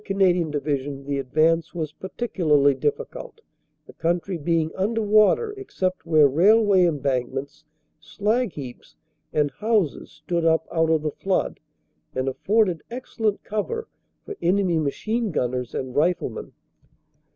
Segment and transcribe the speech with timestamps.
[0.03, 3.39] Canadian Division the advance was particularly difficult,
[3.85, 7.63] the country being under water except where railway embankments,
[7.99, 8.95] slag heaps,
[9.31, 11.59] and houses stood up out of the flood
[12.15, 13.87] and afforded excellent cover
[14.25, 16.51] for enemy machine gunners and riflemen.